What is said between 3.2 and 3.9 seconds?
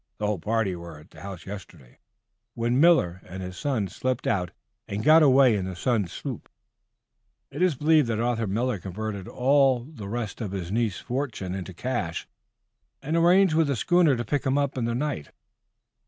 and his son